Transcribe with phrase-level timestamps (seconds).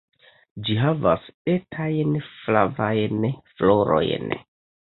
[0.69, 4.35] Ĝi havas etajn flavajn florojn.